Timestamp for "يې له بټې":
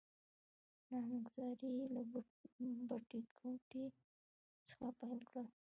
1.77-3.19